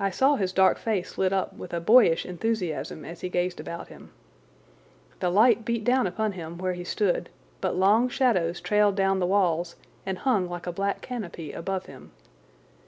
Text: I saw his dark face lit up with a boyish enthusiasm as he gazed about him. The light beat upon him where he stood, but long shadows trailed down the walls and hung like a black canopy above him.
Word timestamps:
I 0.00 0.08
saw 0.08 0.36
his 0.36 0.50
dark 0.54 0.78
face 0.78 1.18
lit 1.18 1.30
up 1.30 1.52
with 1.52 1.74
a 1.74 1.78
boyish 1.80 2.24
enthusiasm 2.24 3.04
as 3.04 3.20
he 3.20 3.28
gazed 3.28 3.60
about 3.60 3.88
him. 3.88 4.12
The 5.20 5.28
light 5.28 5.62
beat 5.62 5.86
upon 5.86 6.32
him 6.32 6.56
where 6.56 6.72
he 6.72 6.84
stood, 6.84 7.28
but 7.60 7.76
long 7.76 8.08
shadows 8.08 8.62
trailed 8.62 8.96
down 8.96 9.18
the 9.18 9.26
walls 9.26 9.76
and 10.06 10.16
hung 10.20 10.48
like 10.48 10.66
a 10.66 10.72
black 10.72 11.02
canopy 11.02 11.52
above 11.52 11.84
him. 11.84 12.12